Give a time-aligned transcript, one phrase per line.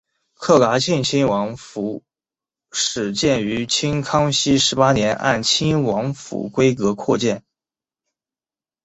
[0.35, 2.01] 喀喇沁亲王府
[2.71, 7.43] 始建于清康熙十八年按亲王府规格扩建。